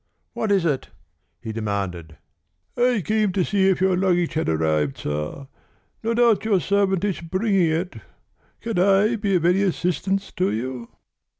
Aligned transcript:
"What 0.33 0.51
is 0.51 0.65
it?" 0.65 0.89
he 1.43 1.51
demanded. 1.53 2.17
"I 2.75 3.03
came 3.05 3.31
to 3.33 3.45
see 3.45 3.69
if 3.69 3.79
your 3.79 3.95
luggage 3.95 4.33
had 4.33 4.49
arrived, 4.49 4.97
sir. 4.97 5.47
No 6.01 6.15
doubt 6.15 6.43
your 6.43 6.59
servant 6.59 7.03
is 7.03 7.21
bringing 7.21 7.69
it. 7.69 7.97
Can 8.61 8.79
I 8.79 9.15
be 9.15 9.35
of 9.35 9.45
any 9.45 9.61
assistance 9.61 10.31
to 10.37 10.49
you?" 10.51 10.89